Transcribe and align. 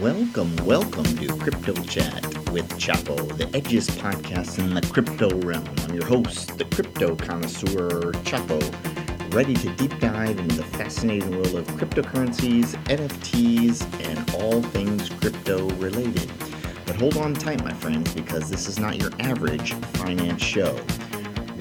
Welcome, 0.00 0.56
welcome 0.66 1.04
to 1.04 1.36
Crypto 1.36 1.72
Chat 1.84 2.24
with 2.50 2.68
Chapo, 2.80 3.16
the 3.38 3.44
edgiest 3.56 3.92
podcast 3.92 4.58
in 4.58 4.74
the 4.74 4.80
crypto 4.80 5.30
realm. 5.46 5.64
I'm 5.78 5.94
your 5.94 6.04
host, 6.04 6.58
the 6.58 6.64
crypto 6.64 7.14
connoisseur 7.14 8.10
Chapo, 8.24 9.32
ready 9.32 9.54
to 9.54 9.68
deep 9.76 9.96
dive 10.00 10.36
into 10.36 10.56
the 10.56 10.64
fascinating 10.64 11.30
world 11.30 11.54
of 11.54 11.66
cryptocurrencies, 11.68 12.74
NFTs, 12.86 13.84
and 14.04 14.34
all 14.34 14.62
things 14.62 15.10
crypto 15.10 15.68
related. 15.76 16.28
But 16.84 16.96
hold 16.96 17.16
on 17.16 17.34
tight, 17.34 17.62
my 17.62 17.72
friends, 17.72 18.12
because 18.12 18.50
this 18.50 18.66
is 18.66 18.80
not 18.80 18.96
your 18.96 19.12
average 19.20 19.74
finance 19.74 20.42
show. 20.42 20.76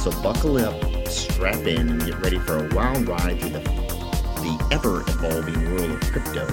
So 0.00 0.10
buckle 0.22 0.56
up, 0.56 1.08
strap 1.08 1.66
in, 1.66 1.90
and 1.90 2.02
get 2.02 2.18
ready 2.20 2.38
for 2.38 2.66
a 2.66 2.74
wild 2.74 3.06
ride 3.06 3.38
through 3.38 3.50
the, 3.50 3.58
the 3.58 4.68
ever 4.72 5.02
evolving 5.02 5.74
world 5.74 5.90
of 5.90 6.00
crypto. 6.00 6.48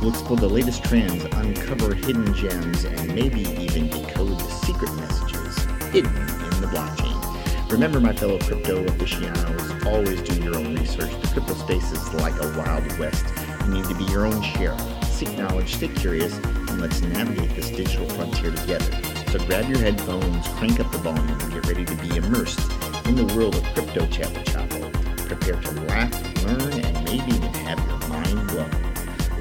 We'll 0.00 0.10
explore 0.10 0.36
the 0.36 0.48
latest 0.48 0.84
trends, 0.84 1.24
uncover 1.24 1.92
hidden 1.92 2.32
gems, 2.34 2.84
and 2.84 3.12
maybe 3.12 3.40
even 3.40 3.88
decode 3.88 4.38
the 4.38 4.48
secret 4.64 4.94
messages 4.94 5.56
hidden 5.90 6.14
in 6.14 6.60
the 6.60 6.68
blockchain. 6.70 7.72
Remember, 7.72 7.98
my 7.98 8.12
fellow 8.12 8.38
crypto 8.38 8.84
aficionados, 8.84 9.84
always 9.84 10.22
do 10.22 10.40
your 10.40 10.56
own 10.56 10.76
research. 10.76 11.10
The 11.20 11.28
crypto 11.32 11.54
space 11.54 11.90
is 11.90 12.14
like 12.14 12.40
a 12.40 12.56
wild 12.56 12.96
west. 13.00 13.26
You 13.64 13.74
need 13.74 13.86
to 13.86 13.94
be 13.96 14.04
your 14.04 14.24
own 14.24 14.40
sheriff. 14.40 14.80
Seek 15.06 15.36
knowledge, 15.36 15.74
stay 15.74 15.88
curious, 15.88 16.36
and 16.36 16.80
let's 16.80 17.00
navigate 17.00 17.56
this 17.56 17.70
digital 17.70 18.08
frontier 18.10 18.52
together. 18.52 19.03
So 19.34 19.44
grab 19.46 19.68
your 19.68 19.80
headphones, 19.80 20.46
crank 20.50 20.78
up 20.78 20.92
the 20.92 20.98
volume, 20.98 21.26
and 21.26 21.52
get 21.52 21.66
ready 21.66 21.84
to 21.84 21.94
be 21.96 22.16
immersed 22.16 22.70
in 23.06 23.16
the 23.16 23.24
world 23.34 23.56
of 23.56 23.64
crypto 23.74 24.02
with 24.02 24.12
Chapo. 24.12 24.92
Prepare 25.26 25.60
to 25.60 25.70
laugh, 25.86 26.44
learn, 26.44 26.72
and 26.72 27.04
maybe 27.04 27.32
even 27.32 27.52
have 27.54 27.84
your 27.84 27.98
mind 28.10 28.46
blown. 28.46 28.70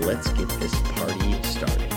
Let's 0.01 0.29
get 0.29 0.49
this 0.59 0.73
party 0.93 1.43
started. 1.43 1.91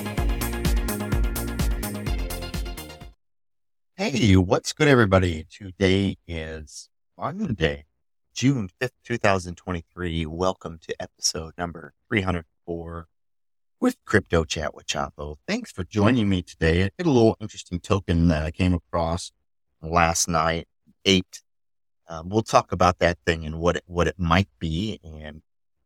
Hey, 3.94 4.36
what's 4.36 4.74
good, 4.74 4.88
everybody? 4.88 5.46
Today 5.50 6.18
is 6.28 6.90
Monday, 7.16 7.86
June 8.34 8.68
5th, 8.78 8.90
2023. 9.04 10.26
Welcome 10.26 10.78
to 10.82 10.94
episode 11.00 11.54
number 11.56 11.94
304 12.10 13.08
with 13.80 13.96
Crypto 14.04 14.44
Chat 14.44 14.74
with 14.74 14.86
Chapo. 14.86 15.36
Thanks 15.46 15.72
for 15.72 15.84
joining 15.84 16.28
me 16.28 16.42
today. 16.42 16.84
I 16.84 16.90
did 16.98 17.06
a 17.06 17.10
little 17.10 17.36
interesting 17.40 17.80
token 17.80 18.28
that 18.28 18.44
I 18.44 18.50
came 18.50 18.74
across 18.74 19.32
last 19.82 20.28
night. 20.28 20.68
Eight 21.04 21.42
um, 22.08 22.28
we'll 22.28 22.42
talk 22.42 22.72
about 22.72 22.98
that 23.00 23.18
thing 23.26 23.44
and 23.44 23.58
what 23.58 23.76
it, 23.76 23.84
what 23.86 24.06
it 24.06 24.18
might 24.18 24.48
be 24.58 25.00
and 25.02 25.42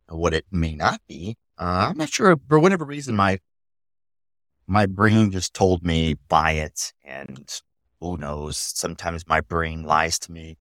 what 0.09 0.35
it 0.35 0.45
may 0.51 0.75
not 0.75 1.01
be. 1.09 1.37
Uh, 1.59 1.89
I'm 1.91 1.99
not 1.99 2.11
sure 2.11 2.39
for 2.49 2.59
whatever 2.59 2.85
reason 2.85 3.17
my 3.17 3.39
my 4.67 4.87
brain 4.87 5.33
just 5.33 5.53
told 5.53 5.85
me 5.85 6.15
buy 6.29 6.53
it, 6.53 6.93
and 7.05 7.61
who 8.01 8.17
knows? 8.17 8.57
Sometimes 8.57 9.27
my 9.27 9.41
brain 9.41 9.83
lies 9.83 10.19
to 10.21 10.33
me, 10.33 10.59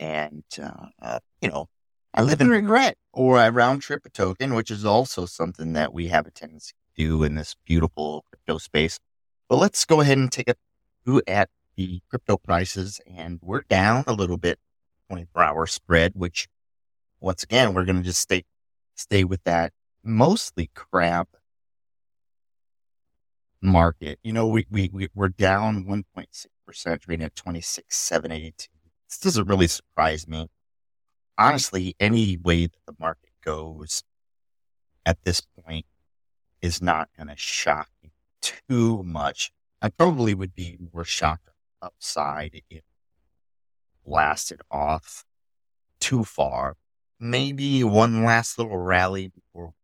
and 0.00 0.42
uh, 0.60 0.86
uh, 1.00 1.18
you 1.40 1.50
know 1.50 1.68
I 2.16 2.22
live 2.22 2.40
in 2.40 2.48
regret, 2.48 2.96
or 3.12 3.38
I 3.38 3.48
round 3.48 3.82
trip 3.82 4.06
a 4.06 4.08
token, 4.08 4.54
which 4.54 4.70
is 4.70 4.84
also 4.84 5.26
something 5.26 5.72
that 5.72 5.92
we 5.92 6.08
have 6.08 6.28
a 6.28 6.30
tendency 6.30 6.72
to 6.96 7.02
do 7.02 7.24
in 7.24 7.34
this 7.34 7.56
beautiful 7.64 8.24
crypto 8.30 8.58
space. 8.58 9.00
But 9.48 9.56
let's 9.56 9.84
go 9.84 10.00
ahead 10.00 10.18
and 10.18 10.30
take 10.30 10.48
a 10.48 10.54
look 11.04 11.24
at 11.26 11.50
the 11.74 12.02
crypto 12.08 12.36
prices, 12.36 13.00
and 13.04 13.40
we're 13.42 13.62
down 13.62 14.04
a 14.06 14.12
little 14.12 14.36
bit 14.36 14.60
24 15.08 15.42
hour 15.42 15.66
spread, 15.66 16.12
which 16.14 16.46
once 17.18 17.42
again, 17.42 17.74
we're 17.74 17.84
going 17.84 17.96
to 17.96 18.02
just 18.04 18.20
stay, 18.20 18.44
stay 18.94 19.24
with 19.24 19.42
that 19.42 19.72
mostly 20.04 20.70
crap 20.72 21.30
market. 23.60 24.20
You 24.22 24.32
know, 24.32 24.46
we, 24.46 24.66
we, 24.70 24.88
we 24.92 25.08
we're 25.16 25.30
down 25.30 25.84
1.6% 25.84 27.00
trading 27.00 27.24
at 27.24 27.34
26,782. 27.34 28.68
This 29.08 29.18
doesn't 29.18 29.48
really 29.48 29.66
surprise 29.66 30.28
me. 30.28 30.48
Honestly, 31.36 31.96
any 31.98 32.36
way 32.36 32.66
that 32.66 32.86
the 32.86 32.94
market 32.98 33.30
goes 33.44 34.04
at 35.04 35.22
this 35.24 35.40
point 35.40 35.86
is 36.62 36.80
not 36.80 37.08
going 37.16 37.28
to 37.28 37.36
shock 37.36 37.88
me 38.02 38.12
too 38.40 39.02
much. 39.02 39.52
I 39.82 39.88
probably 39.88 40.34
would 40.34 40.54
be 40.54 40.78
more 40.92 41.04
shocked 41.04 41.48
upside 41.82 42.62
if 42.70 42.82
blasted 44.06 44.60
off 44.70 45.24
too 46.00 46.24
far. 46.24 46.76
Maybe 47.18 47.82
one 47.84 48.24
last 48.24 48.58
little 48.58 48.76
rally 48.78 49.28
before 49.28 49.74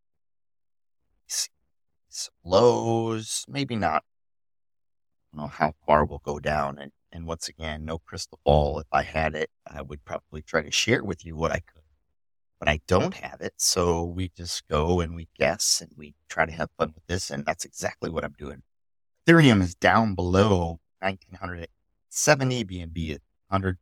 lows. 2.45 3.45
Maybe 3.49 3.77
not. 3.77 4.03
I 5.33 5.37
don't 5.37 5.45
know 5.45 5.49
how 5.49 5.75
far 5.87 6.05
we'll 6.05 6.19
go 6.19 6.39
down. 6.39 6.79
And, 6.79 6.93
and 7.13 7.27
once 7.27 7.49
again, 7.49 7.85
no 7.85 7.99
crystal 7.99 8.39
ball. 8.45 8.79
If 8.81 8.87
I 8.93 9.03
had 9.03 9.35
it, 9.35 9.51
I 9.67 9.83
would 9.83 10.05
probably 10.05 10.43
try 10.43 10.63
to 10.63 10.71
share 10.71 11.03
with 11.03 11.25
you 11.25 11.37
what 11.37 11.53
I 11.53 11.61
could. 11.61 11.83
But 12.59 12.69
I 12.69 12.81
don't 12.87 13.15
have 13.15 13.41
it. 13.41 13.55
So 13.57 14.05
we 14.05 14.29
just 14.37 14.69
go 14.69 15.01
and 15.01 15.15
we 15.17 15.29
guess 15.39 15.81
and 15.81 15.91
we 15.97 16.15
try 16.29 16.47
to 16.47 16.53
have 16.53 16.69
fun 16.79 16.93
with 16.95 17.07
this. 17.07 17.31
And 17.31 17.45
that's 17.45 17.65
exactly 17.65 18.11
what 18.11 18.25
I'm 18.25 18.35
doing. 18.39 18.63
Ethereum 19.27 19.63
is 19.63 19.75
down 19.75 20.15
below 20.15 20.81
1970, 21.01 22.65
BNB 22.65 23.15
at 23.15 23.23
100 23.49 23.79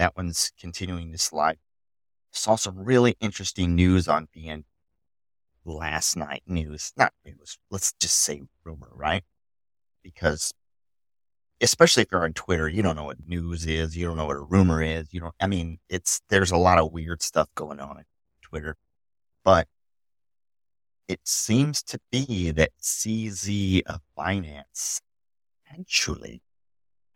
that 0.00 0.16
one's 0.16 0.50
continuing 0.58 1.12
to 1.12 1.18
slide. 1.18 1.58
Saw 2.32 2.56
some 2.56 2.78
really 2.78 3.16
interesting 3.20 3.74
news 3.74 4.08
on 4.08 4.28
BN 4.34 4.64
last 5.66 6.16
night. 6.16 6.42
News, 6.46 6.94
not 6.96 7.12
news. 7.22 7.58
Let's 7.70 7.92
just 8.00 8.16
say 8.16 8.40
rumor, 8.64 8.88
right? 8.94 9.24
Because 10.02 10.54
especially 11.60 12.02
if 12.02 12.08
you're 12.10 12.24
on 12.24 12.32
Twitter, 12.32 12.68
you 12.68 12.82
don't 12.82 12.96
know 12.96 13.04
what 13.04 13.28
news 13.28 13.66
is. 13.66 13.96
You 13.96 14.06
don't 14.06 14.16
know 14.16 14.26
what 14.26 14.36
a 14.36 14.40
rumor 14.40 14.82
is. 14.82 15.12
You 15.12 15.20
don't, 15.20 15.34
I 15.40 15.46
mean, 15.46 15.78
it's, 15.88 16.20
there's 16.28 16.50
a 16.50 16.56
lot 16.56 16.78
of 16.78 16.92
weird 16.92 17.22
stuff 17.22 17.48
going 17.54 17.80
on 17.80 17.98
on 17.98 18.04
Twitter, 18.42 18.76
but 19.44 19.68
it 21.08 21.20
seems 21.24 21.82
to 21.82 21.98
be 22.10 22.50
that 22.52 22.70
CZ 22.80 23.82
of 23.86 24.00
Binance 24.16 25.00
actually 25.78 26.42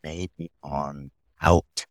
may 0.03 0.29
be 0.37 0.51
on 0.63 1.11
out. 1.41 1.87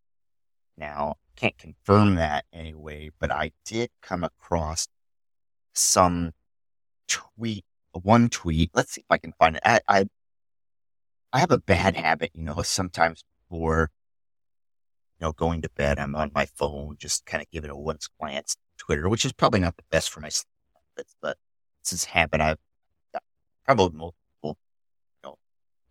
Now, 0.77 1.15
can't 1.35 1.57
confirm 1.57 2.15
that 2.15 2.45
anyway, 2.53 3.11
but 3.19 3.31
I 3.31 3.51
did 3.65 3.89
come 4.01 4.23
across 4.23 4.87
some 5.73 6.33
tweet, 7.07 7.65
one 7.91 8.29
tweet. 8.29 8.71
Let's 8.73 8.91
see 8.91 9.01
if 9.01 9.07
I 9.09 9.17
can 9.17 9.33
find 9.39 9.55
it. 9.55 9.61
I, 9.65 9.79
I, 9.87 10.05
I 11.33 11.39
have 11.39 11.51
a 11.51 11.57
bad 11.57 11.95
habit, 11.95 12.29
you 12.35 12.43
know, 12.43 12.61
sometimes 12.61 13.23
before, 13.49 13.89
you 15.19 15.25
know, 15.25 15.31
going 15.31 15.63
to 15.63 15.69
bed, 15.69 15.97
I'm 15.97 16.15
on 16.15 16.31
my 16.33 16.45
phone, 16.45 16.95
just 16.99 17.25
kind 17.25 17.41
of 17.41 17.49
giving 17.49 17.71
a 17.71 17.77
once 17.77 18.07
glance 18.19 18.55
Twitter, 18.77 19.09
which 19.09 19.25
is 19.25 19.33
probably 19.33 19.59
not 19.59 19.75
the 19.75 19.83
best 19.89 20.11
for 20.11 20.19
my 20.19 20.29
sleep 20.29 20.47
habits, 20.95 21.15
but 21.21 21.37
it's 21.81 21.89
this 21.89 22.03
habit 22.05 22.39
I've 22.39 22.59
got. 23.11 23.23
Probably 23.65 23.97
most 23.97 24.15
people, 24.35 24.59
you 25.23 25.29
know, 25.29 25.37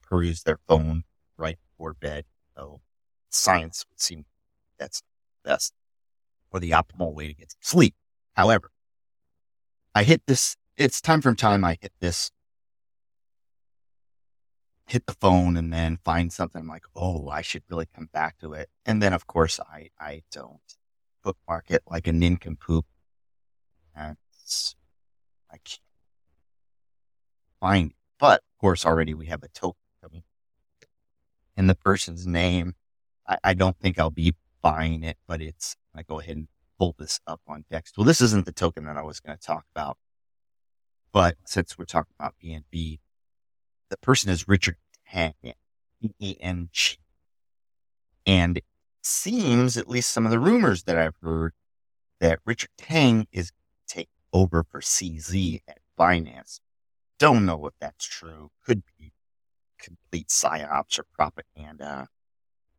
peruse 0.00 0.44
their 0.44 0.60
phone 0.68 1.02
right 1.36 1.58
before 1.72 1.94
bed. 1.94 2.24
So 2.56 2.80
science 3.28 3.84
would 3.90 4.00
seem 4.00 4.26
that's 4.78 5.02
best 5.44 5.72
or 6.52 6.60
the 6.60 6.70
optimal 6.70 7.14
way 7.14 7.26
to 7.26 7.34
get 7.34 7.52
sleep. 7.60 7.96
However, 8.34 8.70
I 9.92 10.04
hit 10.04 10.22
this, 10.26 10.56
it's 10.76 11.00
time 11.00 11.20
from 11.20 11.34
time 11.34 11.64
I 11.64 11.78
hit 11.80 11.92
this, 11.98 12.30
hit 14.92 15.06
the 15.06 15.14
phone 15.14 15.56
and 15.56 15.72
then 15.72 15.98
find 16.04 16.30
something 16.30 16.60
I'm 16.60 16.68
like, 16.68 16.84
oh, 16.94 17.28
I 17.28 17.40
should 17.40 17.62
really 17.70 17.88
come 17.94 18.10
back 18.12 18.38
to 18.40 18.52
it. 18.52 18.68
And 18.84 19.02
then 19.02 19.14
of 19.14 19.26
course 19.26 19.58
I, 19.58 19.88
I 19.98 20.22
don't 20.30 20.60
bookmark 21.24 21.70
it 21.70 21.82
like 21.88 22.06
a 22.06 22.12
nincompoop. 22.12 22.84
And 23.96 24.18
I 25.50 25.56
can't 25.64 25.80
find 27.58 27.90
it. 27.92 27.96
But 28.18 28.40
of 28.40 28.58
course 28.60 28.84
already 28.84 29.14
we 29.14 29.26
have 29.26 29.42
a 29.42 29.48
token 29.48 29.80
coming 30.02 30.24
in 31.56 31.68
the 31.68 31.74
person's 31.74 32.26
name. 32.26 32.74
I, 33.26 33.38
I 33.42 33.54
don't 33.54 33.78
think 33.78 33.98
I'll 33.98 34.10
be 34.10 34.34
buying 34.60 35.02
it, 35.04 35.16
but 35.26 35.40
it's, 35.40 35.74
I 35.94 36.02
go 36.02 36.20
ahead 36.20 36.36
and 36.36 36.48
pull 36.78 36.94
this 36.98 37.18
up 37.26 37.40
on 37.48 37.64
Dex. 37.70 37.92
Well, 37.96 38.04
this 38.04 38.20
isn't 38.20 38.44
the 38.44 38.52
token 38.52 38.84
that 38.84 38.98
I 38.98 39.02
was 39.02 39.20
going 39.20 39.38
to 39.38 39.42
talk 39.42 39.64
about, 39.74 39.96
but 41.12 41.36
since 41.46 41.78
we're 41.78 41.86
talking 41.86 42.12
about 42.18 42.34
BNB, 42.44 42.98
the 43.92 43.98
person 43.98 44.30
is 44.30 44.48
Richard 44.48 44.76
Teng, 45.12 45.34
E-N-G. 46.18 46.96
And 48.26 48.56
it 48.56 48.64
seems, 49.02 49.76
at 49.76 49.86
least 49.86 50.10
some 50.10 50.24
of 50.24 50.30
the 50.30 50.40
rumors 50.40 50.84
that 50.84 50.96
I've 50.96 51.16
heard, 51.22 51.52
that 52.18 52.38
Richard 52.46 52.70
Teng 52.78 53.26
is 53.32 53.52
taking 53.86 54.08
over 54.32 54.64
for 54.64 54.80
CZ 54.80 55.60
at 55.68 55.78
Binance. 55.98 56.60
Don't 57.18 57.44
know 57.44 57.66
if 57.66 57.74
that's 57.80 58.06
true. 58.06 58.50
Could 58.64 58.82
be 58.98 59.12
complete 59.78 60.28
psyops 60.28 60.98
or 60.98 61.04
propaganda, 61.12 62.08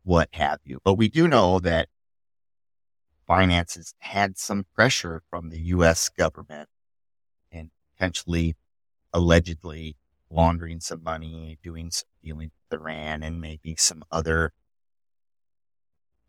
what 0.03 0.29
have 0.31 0.61
you. 0.63 0.79
But 0.83 0.95
we 0.95 1.09
do 1.09 1.27
know 1.27 1.59
that 1.59 1.89
Binance 3.29 3.75
has 3.75 3.93
had 3.99 4.39
some 4.39 4.65
pressure 4.73 5.21
from 5.29 5.49
the 5.49 5.59
U.S. 5.59 6.09
government 6.09 6.69
and 7.51 7.69
potentially, 7.93 8.55
allegedly 9.13 9.95
laundering 10.33 10.79
some 10.79 11.03
money, 11.03 11.57
doing 11.63 11.91
some 11.91 12.07
dealing 12.23 12.51
with 12.71 12.79
Iran 12.79 13.23
and 13.23 13.39
maybe 13.39 13.75
some 13.77 14.03
other 14.11 14.53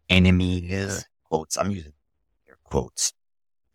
enemies, 0.08 1.06
quotes. 1.24 1.56
I'm 1.56 1.70
using 1.70 1.92
air 2.48 2.58
quotes, 2.64 3.12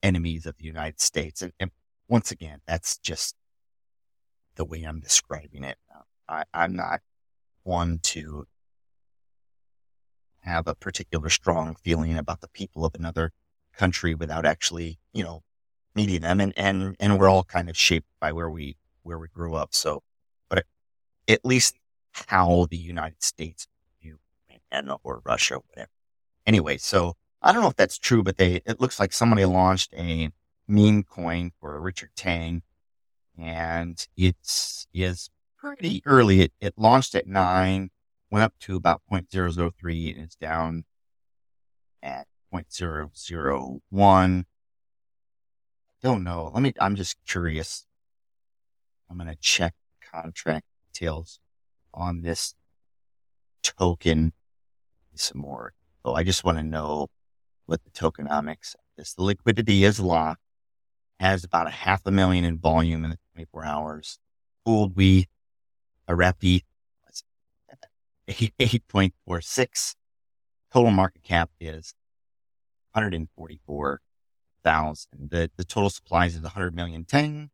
enemies 0.03 0.45
of 0.45 0.57
the 0.57 0.65
United 0.65 1.01
States. 1.01 1.41
And, 1.41 1.53
and 1.59 1.71
once 2.07 2.31
again, 2.31 2.59
that's 2.67 2.97
just 2.97 3.35
the 4.55 4.65
way 4.65 4.83
I'm 4.83 4.99
describing 4.99 5.63
it. 5.63 5.77
Um, 5.95 6.03
I, 6.27 6.43
I'm 6.53 6.75
not 6.75 6.99
one 7.63 7.99
to 8.03 8.45
have 10.41 10.67
a 10.67 10.75
particular 10.75 11.29
strong 11.29 11.75
feeling 11.83 12.17
about 12.17 12.41
the 12.41 12.47
people 12.49 12.85
of 12.85 12.95
another 12.95 13.31
country 13.73 14.15
without 14.15 14.45
actually, 14.45 14.99
you 15.13 15.23
know, 15.23 15.43
meeting 15.95 16.21
them. 16.21 16.39
And, 16.39 16.53
and, 16.57 16.95
and 16.99 17.19
we're 17.19 17.29
all 17.29 17.43
kind 17.43 17.69
of 17.69 17.77
shaped 17.77 18.07
by 18.19 18.31
where 18.31 18.49
we, 18.49 18.75
where 19.03 19.19
we 19.19 19.27
grew 19.27 19.55
up. 19.55 19.73
So, 19.73 20.03
at 21.29 21.45
least 21.45 21.75
how 22.11 22.67
the 22.69 22.77
United 22.77 23.23
States 23.23 23.67
view 24.01 24.17
and 24.71 24.91
or 25.03 25.21
Russia, 25.23 25.59
whatever. 25.67 25.91
Anyway, 26.45 26.77
so 26.77 27.15
I 27.41 27.53
don't 27.53 27.61
know 27.61 27.69
if 27.69 27.75
that's 27.75 27.97
true, 27.97 28.23
but 28.23 28.37
they, 28.37 28.61
it 28.65 28.81
looks 28.81 28.99
like 28.99 29.13
somebody 29.13 29.45
launched 29.45 29.93
a 29.93 30.31
meme 30.67 31.03
coin 31.03 31.51
for 31.59 31.79
Richard 31.79 32.09
Tang, 32.15 32.63
and 33.37 34.05
it's 34.17 34.87
is 34.93 35.29
pretty 35.57 36.01
early. 36.05 36.41
It, 36.41 36.53
it 36.59 36.73
launched 36.77 37.15
at 37.15 37.27
nine, 37.27 37.91
went 38.31 38.43
up 38.43 38.53
to 38.61 38.75
about 38.75 39.01
0.003 39.11 40.15
and 40.15 40.23
it's 40.23 40.35
down 40.35 40.85
at 42.01 42.27
0.001. 42.53 44.45
Don't 46.01 46.23
know. 46.23 46.51
Let 46.53 46.63
me, 46.63 46.73
I'm 46.79 46.95
just 46.95 47.17
curious. 47.27 47.85
I'm 49.09 49.17
going 49.17 49.29
to 49.29 49.35
check 49.35 49.73
contract 50.01 50.65
details 50.93 51.39
on 51.93 52.21
this 52.21 52.55
token 53.63 54.33
some 55.15 55.41
more. 55.41 55.73
So 56.05 56.13
I 56.13 56.23
just 56.23 56.43
want 56.43 56.57
to 56.57 56.63
know 56.63 57.07
what 57.65 57.81
the 57.83 57.91
tokenomics 57.91 58.75
is. 58.97 59.13
The 59.13 59.23
liquidity 59.23 59.83
is 59.83 59.99
locked, 59.99 60.41
has 61.19 61.43
about 61.43 61.67
a 61.67 61.71
half 61.71 62.01
a 62.05 62.11
million 62.11 62.45
in 62.45 62.57
volume 62.57 63.03
in 63.03 63.11
the 63.11 63.19
24 63.33 63.65
hours. 63.65 64.19
Pooled 64.65 64.95
we 64.95 65.27
a 66.07 66.13
repi 66.13 66.61
8.46. 68.29 69.95
Total 70.71 70.91
market 70.91 71.23
cap 71.23 71.49
is 71.59 71.95
144,000. 72.91 75.29
The, 75.31 75.49
the 75.57 75.63
total 75.63 75.89
supplies 75.89 76.35
is 76.35 76.41
100 76.41 76.75
million 76.75 77.05
Teng. 77.05 77.49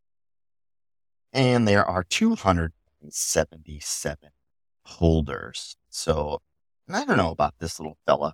And 1.31 1.66
there 1.68 1.86
are 1.86 2.04
277 3.12 4.30
holders. 4.84 5.78
So 5.90 6.42
I 6.90 7.06
don't 7.06 7.18
know 7.18 7.31
about 7.31 7.56
this 7.60 7.80
little 7.80 7.98
fella. 8.06 8.34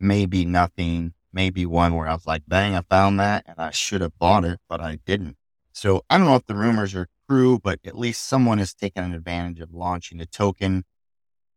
Maybe 0.00 0.44
nothing, 0.44 1.14
maybe 1.32 1.66
one 1.66 1.94
where 1.94 2.08
I 2.08 2.14
was 2.14 2.26
like, 2.26 2.42
bang, 2.46 2.74
I 2.74 2.82
found 2.82 3.18
that 3.20 3.44
and 3.46 3.58
I 3.58 3.70
should 3.70 4.00
have 4.00 4.18
bought 4.18 4.44
it, 4.44 4.60
but 4.68 4.80
I 4.80 4.98
didn't. 5.04 5.36
So 5.72 6.04
I 6.08 6.18
don't 6.18 6.26
know 6.26 6.36
if 6.36 6.46
the 6.46 6.54
rumors 6.54 6.94
are 6.94 7.08
true, 7.28 7.58
but 7.58 7.80
at 7.84 7.98
least 7.98 8.26
someone 8.26 8.58
has 8.58 8.74
taken 8.74 9.04
an 9.04 9.14
advantage 9.14 9.60
of 9.60 9.72
launching 9.72 10.20
a 10.20 10.26
token. 10.26 10.84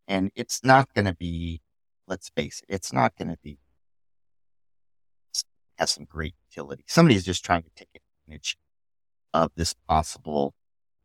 And 0.08 0.32
it's 0.36 0.64
not 0.64 0.94
going 0.94 1.06
to 1.06 1.16
be, 1.16 1.62
let's 2.08 2.30
face 2.30 2.62
it, 2.68 2.74
it's 2.74 2.92
not 2.92 3.16
going 3.16 3.30
to 3.30 3.38
be, 3.44 3.60
has 5.78 5.92
some 5.92 6.06
great 6.06 6.36
utility. 6.50 6.84
Somebody 6.88 7.16
is 7.16 7.26
just 7.26 7.46
trying 7.46 7.64
to 7.64 7.70
take 7.76 7.90
advantage 8.28 8.58
of 9.34 9.52
this 9.56 9.74
possible 9.88 10.54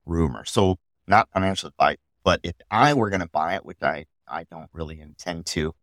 rumor. 0.06 0.44
So 0.44 0.78
not 1.06 1.28
financial 1.32 1.68
advice, 1.68 1.98
but 2.24 2.40
if 2.42 2.54
I 2.70 2.94
were 2.94 3.10
going 3.10 3.20
to 3.20 3.28
buy 3.28 3.54
it, 3.54 3.64
which 3.64 3.82
I, 3.82 4.06
I 4.28 4.44
don't 4.44 4.70
really 4.72 5.00
intend 5.00 5.46
to, 5.46 5.74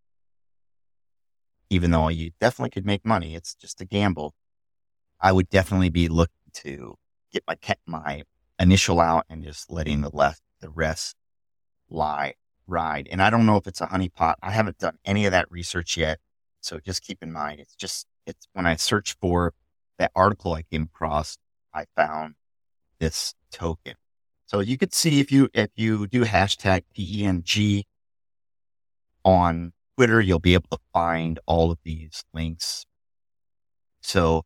even 1.70 1.92
though 1.92 2.10
you 2.10 2.32
definitely 2.40 2.70
could 2.70 2.86
make 2.86 3.06
money, 3.06 3.36
it's 3.36 3.56
just 3.56 3.82
a 3.82 3.86
gamble. 3.86 4.34
I 5.20 5.32
would 5.32 5.50
definitely 5.50 5.90
be 5.90 6.08
looking 6.08 6.34
to 6.54 6.96
get 7.32 7.44
my 7.48 7.58
my 7.88 8.24
initial 8.60 9.00
out 9.00 9.26
and 9.30 9.44
just 9.44 9.72
letting 9.72 10.02
the 10.02 10.10
left 10.14 10.42
the 10.60 10.70
rest 10.70 11.16
lie 11.90 12.36
ride. 12.68 13.08
And 13.12 13.22
I 13.22 13.30
don't 13.30 13.46
know 13.46 13.58
if 13.58 13.68
it's 13.68 13.82
a 13.82 13.88
honeypot. 13.88 14.36
I 14.42 14.52
haven't 14.52 14.78
done 14.78 14.98
any 15.06 15.26
of 15.26 15.32
that 15.32 15.52
research 15.52 15.98
yet. 15.98 16.20
So 16.62 16.80
just 16.80 17.02
keep 17.02 17.22
in 17.22 17.32
mind, 17.32 17.60
it's 17.60 17.76
just 17.76 18.08
it's 18.26 18.48
when 18.54 18.66
I 18.66 18.76
searched 18.76 19.18
for 19.20 19.54
that 19.98 20.12
article 20.16 20.54
I 20.54 20.62
came 20.64 20.84
across, 20.84 21.38
I 21.74 21.86
found 21.96 22.36
this 23.00 23.34
token. 23.52 23.96
So 24.54 24.60
you 24.60 24.78
could 24.78 24.94
see 24.94 25.20
if 25.20 25.32
you 25.32 25.50
if 25.52 25.72
you 25.76 26.06
do 26.06 26.26
hashtag 26.26 26.84
PENG 26.96 27.86
on 29.26 29.74
Twitter, 29.96 30.22
you'll 30.22 30.38
be 30.38 30.54
able 30.54 30.70
to 30.72 30.78
find 30.94 31.40
all 31.48 31.72
of 31.72 31.80
these 31.84 32.24
links. 32.36 32.86
So 34.02 34.46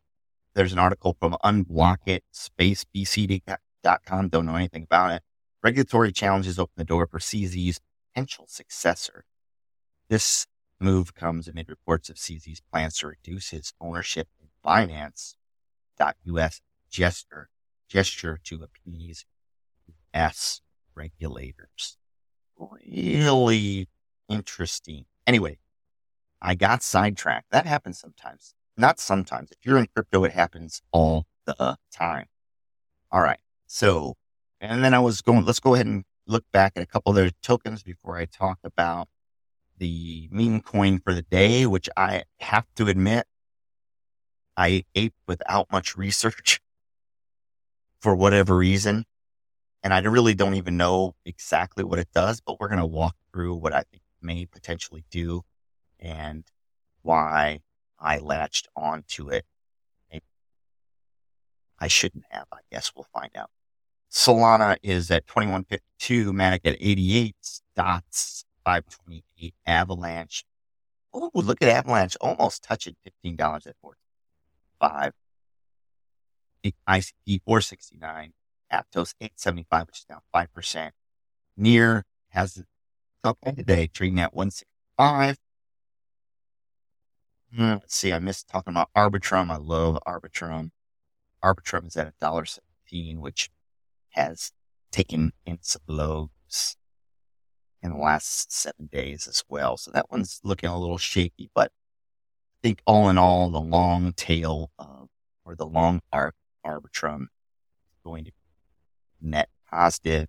there's 0.54 0.72
an 0.72 0.78
article 0.78 1.14
from 1.20 1.36
Unblock 1.44 1.98
unblockit 2.06 2.20
spacebcd.com. 2.34 4.28
Don't 4.30 4.46
know 4.46 4.56
anything 4.56 4.84
about 4.84 5.12
it. 5.12 5.22
Regulatory 5.62 6.10
challenges 6.10 6.58
open 6.58 6.72
the 6.76 6.84
door 6.84 7.06
for 7.06 7.18
CZ's 7.18 7.78
potential 8.14 8.46
successor. 8.48 9.26
This 10.08 10.46
move 10.80 11.14
comes 11.14 11.48
amid 11.48 11.68
reports 11.68 12.08
of 12.08 12.16
CZ's 12.16 12.62
plans 12.72 12.96
to 12.98 13.08
reduce 13.08 13.50
his 13.50 13.74
ownership 13.78 14.28
in 14.40 14.48
Binance.us 14.64 15.34
gesture, 16.88 17.50
gesture 17.90 18.40
to 18.44 18.62
appease 18.62 19.26
S 20.12 20.60
regulators. 20.94 21.96
Really 22.58 23.88
interesting. 24.28 25.04
Anyway, 25.26 25.58
I 26.40 26.54
got 26.54 26.82
sidetracked. 26.82 27.50
That 27.50 27.66
happens 27.66 27.98
sometimes. 27.98 28.54
Not 28.76 29.00
sometimes. 29.00 29.50
If 29.50 29.58
you're 29.62 29.78
in 29.78 29.88
crypto, 29.94 30.24
it 30.24 30.32
happens 30.32 30.82
all 30.92 31.26
the 31.46 31.76
time. 31.92 32.26
All 33.10 33.22
right. 33.22 33.40
So, 33.66 34.16
and 34.60 34.84
then 34.84 34.94
I 34.94 34.98
was 34.98 35.20
going, 35.20 35.44
let's 35.44 35.60
go 35.60 35.74
ahead 35.74 35.86
and 35.86 36.04
look 36.26 36.44
back 36.52 36.72
at 36.76 36.82
a 36.82 36.86
couple 36.86 37.10
of 37.10 37.16
their 37.16 37.30
tokens 37.42 37.82
before 37.82 38.18
I 38.18 38.26
talk 38.26 38.58
about 38.62 39.08
the 39.78 40.28
meme 40.30 40.60
coin 40.60 41.00
for 41.00 41.14
the 41.14 41.22
day, 41.22 41.66
which 41.66 41.88
I 41.96 42.24
have 42.40 42.66
to 42.76 42.88
admit, 42.88 43.26
I 44.56 44.84
ate 44.94 45.14
without 45.26 45.70
much 45.70 45.96
research 45.96 46.60
for 48.00 48.14
whatever 48.14 48.56
reason. 48.56 49.04
And 49.82 49.94
I 49.94 50.00
really 50.00 50.34
don't 50.34 50.54
even 50.54 50.76
know 50.76 51.14
exactly 51.24 51.84
what 51.84 51.98
it 51.98 52.08
does, 52.12 52.40
but 52.40 52.58
we're 52.58 52.68
going 52.68 52.80
to 52.80 52.86
walk 52.86 53.14
through 53.32 53.54
what 53.56 53.72
I 53.72 53.82
think 53.90 54.02
may 54.20 54.44
potentially 54.46 55.04
do 55.10 55.44
and 56.00 56.44
why 57.02 57.60
I 57.98 58.18
latched 58.18 58.68
onto 58.76 59.28
it. 59.28 59.44
Maybe 60.10 60.24
I 61.78 61.86
shouldn't 61.88 62.24
have. 62.30 62.46
I 62.52 62.58
guess 62.70 62.92
we'll 62.94 63.06
find 63.14 63.30
out. 63.36 63.50
Solana 64.10 64.76
is 64.82 65.10
at 65.10 65.26
2152, 65.26 66.32
Matic 66.32 66.60
at 66.64 66.76
88, 66.80 67.36
Dots 67.76 68.44
528, 68.64 69.54
Avalanche. 69.66 70.44
Oh, 71.12 71.30
look 71.34 71.62
at 71.62 71.68
Avalanche 71.68 72.16
almost 72.20 72.62
touching 72.62 72.96
$15 73.24 73.66
at 73.66 73.76
45. 73.80 75.12
ICP 76.64 77.40
469, 77.44 78.32
Aptos 78.72 79.14
875, 79.20 79.86
which 79.86 79.98
is 79.98 80.04
down 80.04 80.20
5%. 80.34 80.90
Near 81.56 82.04
has 82.30 82.62
top 83.22 83.38
end 83.44 83.56
today, 83.56 83.88
trading 83.88 84.20
at 84.20 84.34
165. 84.34 85.38
Hmm, 87.54 87.62
let's 87.62 87.94
see, 87.94 88.12
I 88.12 88.18
missed 88.18 88.48
talking 88.48 88.72
about 88.72 88.90
Arbitrum. 88.94 89.50
I 89.50 89.56
love 89.56 89.98
Arbitrum. 90.06 90.70
Arbitrum 91.42 91.86
is 91.86 91.96
at 91.96 92.08
a 92.08 92.12
dollar 92.20 92.44
seventeen, 92.44 93.20
which 93.20 93.50
has 94.10 94.52
taken 94.90 95.32
in 95.46 95.58
some 95.62 95.82
blows 95.86 96.76
in 97.82 97.90
the 97.92 97.96
last 97.96 98.52
seven 98.52 98.86
days 98.86 99.26
as 99.26 99.44
well. 99.48 99.76
So 99.76 99.90
that 99.92 100.10
one's 100.10 100.40
looking 100.42 100.68
a 100.68 100.78
little 100.78 100.98
shaky, 100.98 101.50
but 101.54 101.70
I 101.70 102.58
think 102.62 102.82
all 102.86 103.08
in 103.08 103.18
all, 103.18 103.50
the 103.50 103.60
long 103.60 104.12
tail 104.12 104.72
of, 104.78 105.08
or 105.44 105.54
the 105.54 105.66
long 105.66 106.00
arc 106.12 106.34
Arbitrum 106.66 107.22
is 107.22 108.00
going 108.04 108.24
to 108.24 108.32
net 109.20 109.48
positive 109.70 110.28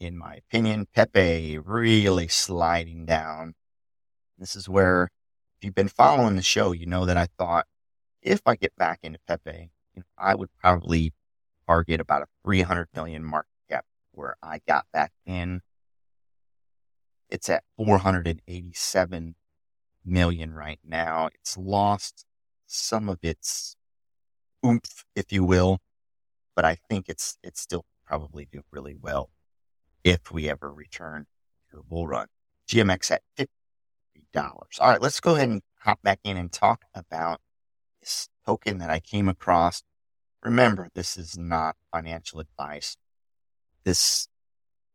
in 0.00 0.16
my 0.16 0.34
opinion. 0.34 0.86
Pepe 0.94 1.58
really 1.58 2.28
sliding 2.28 3.06
down. 3.06 3.54
This 4.38 4.56
is 4.56 4.68
where, 4.68 5.10
if 5.56 5.64
you've 5.64 5.74
been 5.74 5.88
following 5.88 6.36
the 6.36 6.42
show, 6.42 6.72
you 6.72 6.86
know 6.86 7.06
that 7.06 7.16
I 7.16 7.28
thought 7.38 7.66
if 8.22 8.40
I 8.46 8.56
get 8.56 8.74
back 8.76 9.00
into 9.02 9.18
Pepe, 9.26 9.70
I 10.18 10.34
would 10.34 10.48
probably 10.60 11.12
target 11.66 12.00
about 12.00 12.22
a 12.22 12.26
300 12.44 12.88
million 12.94 13.24
market 13.24 13.48
cap 13.70 13.84
where 14.12 14.36
I 14.42 14.60
got 14.66 14.86
back 14.92 15.12
in. 15.26 15.60
It's 17.30 17.48
at 17.48 17.64
487 17.76 19.34
million 20.04 20.52
right 20.52 20.78
now. 20.84 21.28
It's 21.34 21.56
lost 21.56 22.24
some 22.66 23.08
of 23.08 23.18
its 23.22 23.76
oomph, 24.64 25.04
if 25.14 25.32
you 25.32 25.44
will, 25.44 25.78
but 26.54 26.64
I 26.64 26.76
think 26.88 27.08
it's 27.08 27.38
it's 27.42 27.60
still 27.60 27.84
probably 28.06 28.48
do 28.50 28.62
really 28.70 28.94
well 28.94 29.30
if 30.02 30.30
we 30.30 30.48
ever 30.48 30.72
return 30.72 31.26
to 31.70 31.78
a 31.78 31.82
bull 31.82 32.06
run. 32.06 32.28
GMX 32.68 33.10
at 33.10 33.22
fifty 33.36 33.52
dollars. 34.32 34.78
All 34.80 34.90
right, 34.90 35.00
let's 35.00 35.20
go 35.20 35.34
ahead 35.34 35.48
and 35.48 35.62
hop 35.80 36.02
back 36.02 36.20
in 36.24 36.36
and 36.36 36.50
talk 36.50 36.84
about 36.94 37.40
this 38.00 38.28
token 38.46 38.78
that 38.78 38.90
I 38.90 39.00
came 39.00 39.28
across. 39.28 39.82
Remember, 40.42 40.88
this 40.94 41.16
is 41.16 41.38
not 41.38 41.76
financial 41.92 42.40
advice. 42.40 42.96
This 43.84 44.28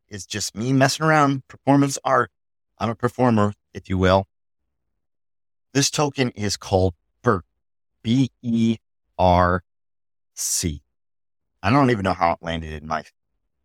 is 0.08 0.26
just 0.26 0.56
me 0.56 0.74
messing 0.74 1.06
around. 1.06 1.48
Performance 1.48 1.98
art. 2.04 2.32
I'm 2.78 2.90
a 2.90 2.96
performer, 2.96 3.54
if 3.74 3.90
you 3.90 3.98
will. 3.98 4.28
This 5.74 5.92
token 5.92 6.30
is 6.32 6.58
called 6.58 6.96
BERC. 7.24 7.42
B 8.02 8.32
E 8.42 8.78
R 9.18 9.64
C. 10.34 10.82
I 11.62 11.70
don't 11.70 11.92
even 11.92 12.04
know 12.04 12.14
how 12.14 12.32
it 12.34 12.40
landed 12.42 12.72
in 12.72 12.88
my 12.88 13.04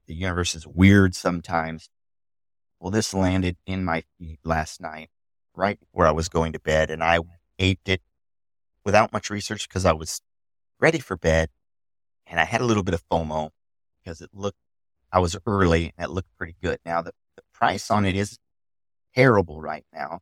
the 0.07 0.15
universe 0.15 0.55
is 0.55 0.67
weird 0.67 1.15
sometimes. 1.15 1.89
Well, 2.79 2.91
this 2.91 3.15
landed 3.15 3.57
in 3.67 3.85
my 3.85 4.03
feed 4.19 4.39
last 4.45 4.81
night, 4.81 5.09
right 5.55 5.79
where 5.93 6.07
I 6.07 6.11
was 6.11 6.29
going 6.29 6.53
to 6.53 6.61
bed, 6.61 6.91
and 6.91 7.03
I 7.03 7.21
aped 7.59 7.89
it 7.89 8.03
without 8.85 9.13
much 9.13 9.31
research 9.31 9.69
because 9.69 9.87
I 9.87 9.93
was 9.93 10.21
ready 10.79 10.99
for 10.99 11.17
bed 11.17 11.49
and 12.27 12.39
I 12.39 12.45
had 12.45 12.61
a 12.61 12.65
little 12.65 12.83
bit 12.83 12.95
of 12.95 13.09
FOMO 13.09 13.51
because 14.03 14.21
it 14.21 14.31
looked, 14.33 14.59
I 15.13 15.19
was 15.19 15.37
early 15.47 15.93
and 15.97 16.11
it 16.11 16.13
looked 16.13 16.37
pretty 16.37 16.57
good. 16.63 16.79
Now, 16.85 17.01
the, 17.01 17.13
the 17.37 17.43
price 17.53 17.91
on 17.91 18.05
it 18.05 18.17
is 18.17 18.39
terrible 19.15 19.61
right 19.61 19.87
now. 19.93 20.21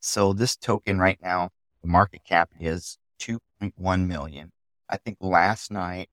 So 0.00 0.32
this 0.32 0.56
token 0.56 0.98
right 0.98 1.18
now, 1.22 1.50
the 1.82 1.88
market 1.88 2.24
cap 2.24 2.50
is 2.60 2.98
2.1 3.20 4.06
million. 4.06 4.52
I 4.88 4.98
think 4.98 5.16
last 5.20 5.70
night 5.70 6.08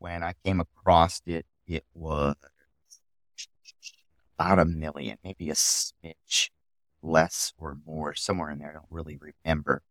when 0.00 0.24
I 0.24 0.34
came 0.44 0.60
across 0.60 1.22
it, 1.26 1.46
it 1.66 1.84
was 1.94 2.34
about 4.36 4.58
a 4.58 4.64
million, 4.64 5.18
maybe 5.22 5.50
a 5.50 5.54
smidge 5.54 6.50
less 7.02 7.52
or 7.58 7.76
more, 7.86 8.14
somewhere 8.14 8.50
in 8.50 8.58
there. 8.58 8.70
I 8.70 8.74
don't 8.74 8.86
really 8.90 9.18
remember. 9.44 9.82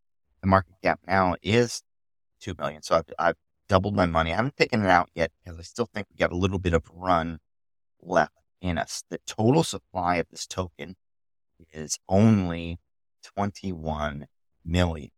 The 0.42 0.48
market 0.48 0.76
cap 0.84 1.00
now 1.08 1.36
is 1.42 1.84
two 2.42 2.56
million. 2.58 2.82
So 2.82 2.98
I've, 2.98 3.06
I've 3.18 3.36
doubled 3.68 3.96
my 3.96 4.06
money. 4.06 4.34
I 4.34 4.38
haven't 4.38 4.58
taken 4.58 4.84
it 4.84 4.90
out 4.90 5.10
yet 5.14 5.32
because 5.44 5.60
I 5.60 5.64
still 5.64 5.88
think 5.94 6.08
we 6.10 6.18
got 6.18 6.32
a 6.32 6.38
little 6.38 6.60
bit 6.60 6.74
of 6.74 6.84
run 6.94 7.40
left 8.02 8.34
in 8.62 8.78
us. 8.78 9.04
The 9.10 9.20
total 9.28 9.64
supply 9.64 10.18
of 10.18 10.28
this 10.32 10.48
token 10.48 10.96
is 11.72 12.00
only 12.08 12.80
21 13.36 14.28
million. 14.66 15.12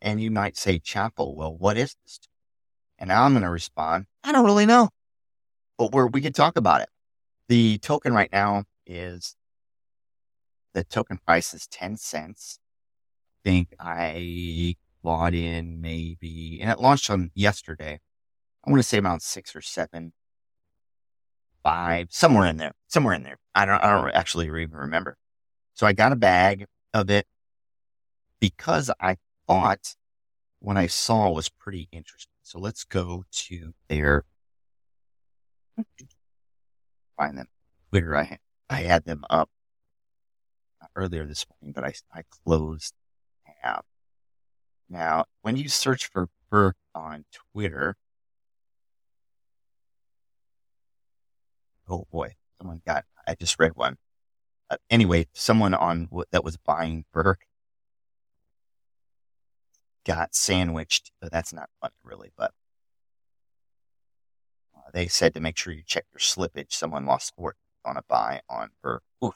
And 0.00 0.20
you 0.20 0.30
might 0.30 0.56
say, 0.56 0.78
Chapo, 0.78 1.34
well, 1.34 1.56
what 1.56 1.76
is 1.76 1.96
this? 2.04 2.20
And 2.98 3.12
I'm 3.12 3.32
going 3.32 3.42
to 3.42 3.50
respond, 3.50 4.06
I 4.28 4.32
don't 4.32 4.44
really 4.44 4.66
know, 4.66 4.90
but 5.78 5.92
where 5.92 6.06
we 6.06 6.20
can 6.20 6.34
talk 6.34 6.58
about 6.58 6.82
it. 6.82 6.90
The 7.48 7.78
token 7.78 8.12
right 8.12 8.28
now 8.30 8.64
is 8.86 9.36
the 10.74 10.84
token 10.84 11.16
price 11.16 11.54
is 11.54 11.66
10 11.68 11.96
cents. 11.96 12.58
I 13.46 13.48
think 13.48 13.74
I 13.80 14.76
bought 15.02 15.32
in 15.32 15.80
maybe, 15.80 16.58
and 16.60 16.70
it 16.70 16.78
launched 16.78 17.08
on 17.08 17.30
yesterday. 17.34 18.00
I 18.66 18.70
want 18.70 18.82
to 18.82 18.86
say 18.86 18.98
around 18.98 19.22
six 19.22 19.56
or 19.56 19.62
seven, 19.62 20.12
five, 21.62 22.08
somewhere 22.10 22.48
in 22.48 22.58
there, 22.58 22.72
somewhere 22.86 23.14
in 23.14 23.22
there. 23.22 23.38
I 23.54 23.64
don't, 23.64 23.82
I 23.82 23.98
don't 23.98 24.14
actually 24.14 24.44
even 24.48 24.76
remember. 24.76 25.16
So 25.72 25.86
I 25.86 25.94
got 25.94 26.12
a 26.12 26.16
bag 26.16 26.66
of 26.92 27.08
it 27.08 27.26
because 28.40 28.90
I 29.00 29.16
thought 29.46 29.94
what 30.58 30.76
I 30.76 30.86
saw 30.86 31.30
was 31.30 31.48
pretty 31.48 31.88
interesting. 31.92 32.37
So 32.48 32.58
let's 32.58 32.84
go 32.84 33.26
to 33.30 33.74
their 33.90 34.24
find 37.14 37.36
them 37.36 37.48
Twitter. 37.90 38.16
I 38.16 38.38
I 38.70 38.80
had 38.80 39.04
them 39.04 39.22
up 39.28 39.50
earlier 40.96 41.26
this 41.26 41.44
morning, 41.50 41.74
but 41.74 41.84
I 41.84 41.92
I 42.10 42.22
closed 42.30 42.94
tab. 43.62 43.82
Now, 44.88 45.26
when 45.42 45.58
you 45.58 45.68
search 45.68 46.06
for 46.06 46.30
BERC 46.50 46.72
on 46.94 47.26
Twitter, 47.52 47.96
oh 51.86 52.06
boy, 52.10 52.36
someone 52.56 52.80
got. 52.86 53.04
I 53.26 53.34
just 53.34 53.58
read 53.60 53.72
one. 53.74 53.98
Uh, 54.70 54.78
anyway, 54.88 55.26
someone 55.34 55.74
on 55.74 56.08
that 56.32 56.44
was 56.44 56.56
buying 56.56 57.04
BERC 57.14 57.36
got 60.08 60.34
sandwiched. 60.34 61.12
That's 61.20 61.52
not 61.52 61.68
funny, 61.82 61.92
really, 62.02 62.30
but 62.36 62.52
uh, 64.74 64.90
they 64.94 65.06
said 65.06 65.34
to 65.34 65.40
make 65.40 65.58
sure 65.58 65.74
you 65.74 65.82
check 65.86 66.06
your 66.10 66.18
slippage. 66.18 66.72
Someone 66.72 67.04
lost 67.04 67.28
sport 67.28 67.56
on 67.84 67.98
a 67.98 68.02
buy 68.08 68.40
on 68.48 68.70
BERC. 68.82 69.00
Oof, 69.22 69.34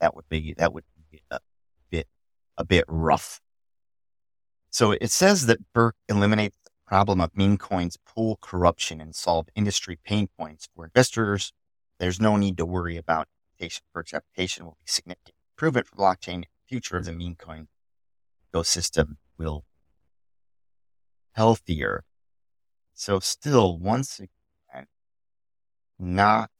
that 0.00 0.16
would 0.16 0.26
be 0.30 0.54
that 0.56 0.72
would 0.72 0.84
be 1.12 1.20
a 1.30 1.40
bit 1.90 2.08
a 2.56 2.64
bit 2.64 2.84
rough. 2.88 3.42
So 4.70 4.92
it 4.92 5.10
says 5.10 5.44
that 5.44 5.58
BERC 5.74 5.92
eliminates 6.08 6.56
the 6.64 6.70
problem 6.86 7.20
of 7.20 7.36
meme 7.36 7.58
coins 7.58 7.98
pool 8.06 8.38
corruption 8.40 9.02
and 9.02 9.14
solve 9.14 9.48
industry 9.54 9.98
pain 10.02 10.28
points 10.38 10.68
for 10.74 10.86
investors. 10.86 11.52
There's 12.00 12.18
no 12.18 12.36
need 12.36 12.56
to 12.56 12.64
worry 12.64 12.96
about 12.96 13.28
application. 13.52 13.84
BERC's 13.94 14.14
application 14.14 14.64
will 14.64 14.78
be 14.80 14.86
significant 14.86 15.34
improvement 15.52 15.86
for 15.86 15.96
blockchain. 15.96 16.44
Future 16.66 16.96
of 16.96 17.04
the 17.04 17.12
meme 17.12 17.36
coin 17.36 17.68
ecosystem 18.54 19.16
will 19.36 19.66
healthier. 21.34 22.04
So 22.94 23.20
still, 23.20 23.78
once 23.78 24.18
again, 24.20 24.86
not 25.98 26.50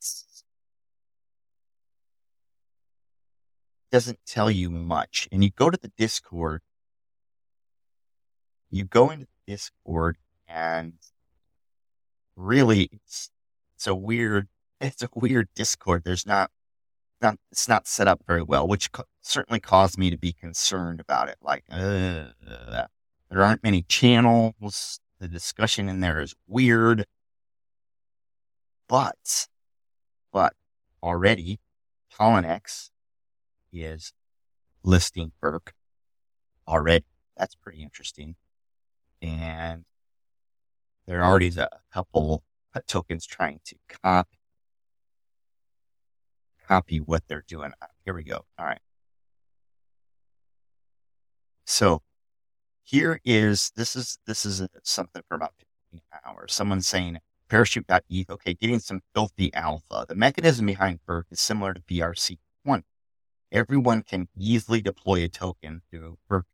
doesn't 3.94 4.18
tell 4.26 4.50
you 4.50 4.68
much. 4.70 5.28
And 5.30 5.44
you 5.44 5.50
go 5.50 5.70
to 5.70 5.78
the 5.80 5.92
Discord, 5.96 6.62
you 8.68 8.84
go 8.84 9.10
into 9.10 9.26
the 9.26 9.52
Discord 9.52 10.16
and 10.48 10.94
really 12.34 12.90
it's, 12.92 13.30
it's 13.76 13.86
a 13.86 13.94
weird, 13.94 14.48
it's 14.80 15.04
a 15.04 15.08
weird 15.14 15.46
Discord. 15.54 16.02
There's 16.04 16.26
not, 16.26 16.50
not, 17.22 17.38
it's 17.52 17.68
not 17.68 17.86
set 17.86 18.08
up 18.08 18.22
very 18.26 18.42
well, 18.42 18.66
which 18.66 18.90
co- 18.90 19.04
certainly 19.20 19.60
caused 19.60 19.96
me 19.96 20.10
to 20.10 20.18
be 20.18 20.32
concerned 20.32 20.98
about 20.98 21.28
it. 21.28 21.36
Like, 21.40 21.62
uh, 21.70 22.24
there 23.34 23.42
aren't 23.42 23.64
many 23.64 23.82
channels. 23.82 25.00
The 25.18 25.26
discussion 25.26 25.88
in 25.88 25.98
there 25.98 26.20
is 26.20 26.36
weird. 26.46 27.04
But, 28.86 29.48
but 30.32 30.52
already 31.02 31.58
Poloniex 32.16 32.90
is 33.72 34.12
listing 34.84 35.32
BERC 35.42 35.72
already. 36.68 37.06
That's 37.36 37.56
pretty 37.56 37.82
interesting. 37.82 38.36
And 39.20 39.84
there 41.08 41.20
are 41.20 41.28
already 41.28 41.50
a 41.58 41.68
couple 41.92 42.44
tokens 42.86 43.26
trying 43.26 43.58
to 43.64 43.74
copy 44.00 44.38
copy 46.68 46.98
what 46.98 47.24
they're 47.26 47.44
doing. 47.48 47.72
Here 48.04 48.14
we 48.14 48.22
go. 48.22 48.44
All 48.56 48.64
right. 48.64 48.80
So 51.66 52.02
here 52.84 53.20
is 53.24 53.72
this 53.76 53.96
is 53.96 54.18
this 54.26 54.44
is 54.44 54.60
uh, 54.60 54.66
something 54.82 55.22
for 55.28 55.34
about 55.34 55.54
15 55.90 56.00
hours. 56.24 56.54
Someone 56.54 56.82
saying 56.82 57.18
parachute.eth, 57.48 58.30
okay, 58.30 58.54
getting 58.54 58.78
some 58.78 59.00
filthy 59.14 59.52
alpha. 59.54 60.06
The 60.08 60.14
mechanism 60.14 60.66
behind 60.66 61.00
BERC 61.06 61.24
is 61.30 61.40
similar 61.40 61.74
to 61.74 61.80
BRC1. 61.80 62.82
Everyone 63.50 64.02
can 64.02 64.28
easily 64.36 64.80
deploy 64.80 65.24
a 65.24 65.28
token 65.28 65.82
through 65.90 66.18
BERC 66.30 66.44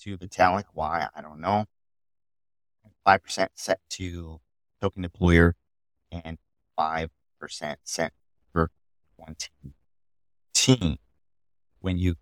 to 0.00 0.17
Vitalik. 0.17 0.65
Why? 0.73 1.09
I 1.15 1.21
don't 1.21 1.41
know. 1.41 1.67
5% 3.07 3.49
set 3.55 3.81
to 3.91 4.41
token 4.81 5.03
deployer 5.03 5.55
and 6.12 6.38
5% 6.79 7.09
set 7.83 8.12
for 8.53 8.71
20 9.17 9.49
team. 10.55 10.99
When 11.81 11.99
you 11.99 12.17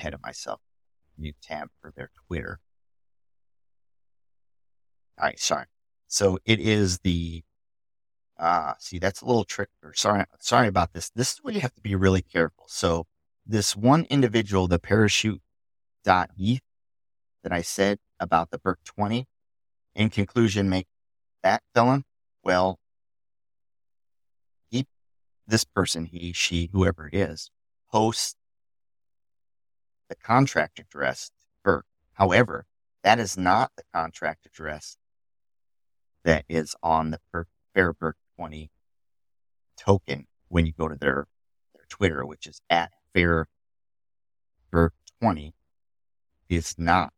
ahead 0.00 0.14
of 0.14 0.22
myself, 0.22 0.60
new 1.18 1.32
tab 1.42 1.68
for 1.80 1.92
their 1.94 2.10
Twitter. 2.26 2.58
All 5.18 5.26
right, 5.26 5.38
sorry. 5.38 5.66
So 6.08 6.38
it 6.44 6.58
is 6.58 7.00
the 7.00 7.44
ah, 8.38 8.74
see 8.78 8.98
that's 8.98 9.20
a 9.20 9.26
little 9.26 9.44
trick. 9.44 9.68
Or 9.82 9.92
Sorry, 9.94 10.24
sorry 10.40 10.68
about 10.68 10.92
this. 10.94 11.10
This 11.10 11.32
is 11.32 11.38
where 11.42 11.54
you 11.54 11.60
have 11.60 11.74
to 11.74 11.82
be 11.82 11.94
really 11.94 12.22
careful. 12.22 12.64
So 12.68 13.06
this 13.46 13.76
one 13.76 14.06
individual, 14.08 14.66
the 14.66 14.78
parachute 14.78 15.42
dot 16.04 16.30
ETH 16.38 16.62
that 17.42 17.52
I 17.52 17.62
said 17.62 17.98
about 18.18 18.50
the 18.50 18.58
BERC 18.58 18.76
20, 18.84 19.26
in 19.94 20.10
conclusion, 20.10 20.68
make 20.70 20.86
that 21.42 21.62
felon, 21.74 22.04
well, 22.42 22.78
he, 24.70 24.86
this 25.46 25.64
person, 25.64 26.06
he, 26.06 26.32
she, 26.32 26.70
whoever 26.72 27.08
it 27.08 27.14
is, 27.14 27.50
posts 27.90 28.36
the 30.10 30.16
contract 30.16 30.78
address 30.78 31.30
BERC. 31.64 31.82
However, 32.12 32.66
that 33.02 33.18
is 33.18 33.38
not 33.38 33.70
the 33.76 33.84
contract 33.94 34.44
address 34.44 34.98
that 36.24 36.44
is 36.48 36.76
on 36.82 37.12
the 37.12 37.20
Fair 37.72 37.94
BERC 37.94 38.12
20 38.36 38.70
token 39.78 40.26
when 40.48 40.66
you 40.66 40.72
go 40.72 40.88
to 40.88 40.96
their, 40.96 41.28
their 41.74 41.86
Twitter, 41.88 42.26
which 42.26 42.46
is 42.46 42.60
at 42.68 42.90
Fair 43.14 43.48
BERC 44.70 44.90
20 45.22 45.54
is 46.50 46.74
not, 46.76 47.14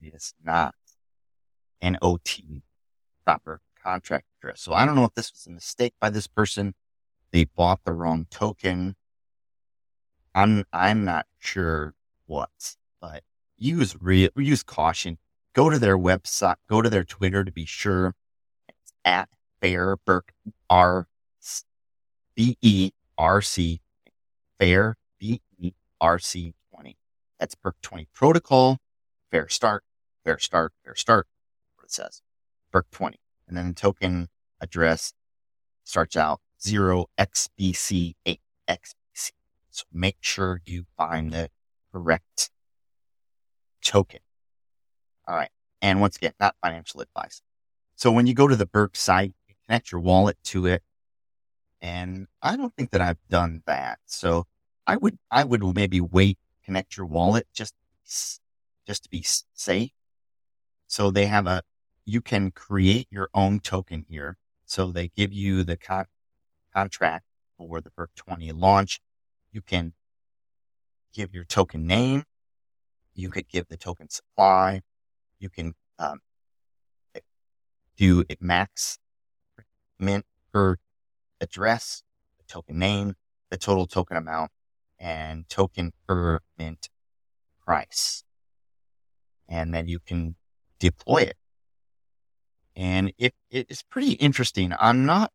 is 0.00 0.34
not 0.42 0.74
an 1.80 1.98
OT 2.00 2.62
proper 3.24 3.60
contract 3.80 4.26
address. 4.38 4.62
So 4.62 4.72
I 4.72 4.86
don't 4.86 4.96
know 4.96 5.04
if 5.04 5.14
this 5.14 5.30
was 5.30 5.46
a 5.46 5.50
mistake 5.50 5.94
by 6.00 6.10
this 6.10 6.26
person. 6.26 6.74
They 7.30 7.44
bought 7.44 7.80
the 7.84 7.92
wrong 7.92 8.26
token. 8.30 8.96
I'm, 10.34 10.64
I'm 10.72 11.04
not 11.04 11.26
sure 11.38 11.94
what, 12.26 12.76
but 13.00 13.22
use 13.56 13.96
real, 14.00 14.30
use 14.36 14.62
caution. 14.62 15.18
Go 15.54 15.68
to 15.68 15.78
their 15.78 15.98
website, 15.98 16.56
go 16.68 16.80
to 16.80 16.88
their 16.88 17.04
Twitter 17.04 17.44
to 17.44 17.52
be 17.52 17.66
sure. 17.66 18.14
It's 18.68 18.92
at 19.04 19.28
Fair 19.60 19.96
BERC 19.96 20.22
R 20.70 21.06
B 22.34 22.56
E 22.62 22.90
R 23.18 23.42
C 23.42 23.80
Fair 24.58 24.96
B 25.18 25.42
E 25.58 25.72
R 26.00 26.18
C 26.18 26.54
20. 26.74 26.96
That's 27.38 27.54
BERC 27.54 27.74
20 27.82 28.08
protocol. 28.14 28.78
Fair 29.30 29.48
start, 29.48 29.84
fair 30.24 30.38
start, 30.38 30.72
fair 30.84 30.94
start. 30.94 31.26
What 31.76 31.84
it 31.84 31.92
says. 31.92 32.22
BERC 32.72 32.84
20. 32.90 33.18
And 33.48 33.56
then 33.56 33.68
the 33.68 33.74
token 33.74 34.28
address 34.60 35.12
starts 35.84 36.16
out 36.16 36.40
0xbc8xbc. 36.60 38.38
So 39.72 39.84
make 39.92 40.18
sure 40.20 40.60
you 40.66 40.84
find 40.96 41.32
the 41.32 41.48
correct 41.90 42.50
token. 43.82 44.20
All 45.26 45.34
right. 45.34 45.50
And 45.80 46.00
once 46.00 46.16
again, 46.16 46.34
not 46.38 46.56
financial 46.62 47.00
advice. 47.00 47.42
So 47.96 48.12
when 48.12 48.26
you 48.26 48.34
go 48.34 48.46
to 48.46 48.54
the 48.54 48.66
BERC 48.66 48.96
site, 48.96 49.34
you 49.48 49.54
connect 49.66 49.90
your 49.90 50.00
wallet 50.00 50.36
to 50.44 50.66
it. 50.66 50.82
And 51.80 52.28
I 52.42 52.56
don't 52.56 52.74
think 52.76 52.90
that 52.90 53.00
I've 53.00 53.18
done 53.28 53.62
that. 53.66 53.98
So 54.04 54.46
I 54.86 54.96
would, 54.96 55.18
I 55.30 55.42
would 55.44 55.62
maybe 55.74 56.00
wait, 56.00 56.38
connect 56.64 56.96
your 56.96 57.06
wallet 57.06 57.46
just, 57.52 57.74
just 58.86 59.04
to 59.04 59.08
be 59.08 59.24
safe. 59.54 59.90
So 60.86 61.10
they 61.10 61.26
have 61.26 61.46
a, 61.46 61.62
you 62.04 62.20
can 62.20 62.50
create 62.50 63.08
your 63.10 63.30
own 63.32 63.60
token 63.60 64.04
here. 64.08 64.36
So 64.66 64.92
they 64.92 65.08
give 65.08 65.32
you 65.32 65.64
the 65.64 65.76
con- 65.76 66.06
contract 66.74 67.24
for 67.56 67.80
the 67.80 67.90
BERC 67.90 68.08
20 68.16 68.52
launch. 68.52 69.00
You 69.52 69.60
can 69.60 69.92
give 71.12 71.34
your 71.34 71.44
token 71.44 71.86
name. 71.86 72.24
You 73.14 73.28
could 73.28 73.48
give 73.48 73.68
the 73.68 73.76
token 73.76 74.08
supply. 74.08 74.82
You 75.38 75.50
can 75.50 75.74
um, 75.98 76.20
do 77.96 78.24
it 78.28 78.40
max 78.40 78.98
mint 79.98 80.24
per 80.52 80.76
address, 81.40 82.02
the 82.38 82.44
token 82.44 82.78
name, 82.78 83.14
the 83.50 83.58
total 83.58 83.86
token 83.86 84.16
amount, 84.16 84.50
and 84.98 85.48
token 85.48 85.92
per 86.06 86.40
mint 86.58 86.88
price. 87.64 88.24
And 89.48 89.74
then 89.74 89.86
you 89.86 89.98
can 89.98 90.36
deploy 90.78 91.18
it. 91.18 91.36
And 92.74 93.12
it, 93.18 93.34
it 93.50 93.66
is 93.70 93.82
pretty 93.82 94.12
interesting. 94.12 94.72
I'm 94.80 95.04
not. 95.04 95.30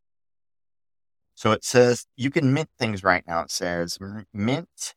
So 1.38 1.52
it 1.52 1.63
says 1.63 2.08
you 2.15 2.32
can 2.32 2.52
mint 2.52 2.71
things 2.80 3.04
right 3.04 3.23
now. 3.28 3.41
It 3.41 3.52
says 3.52 4.00
mint 4.34 4.95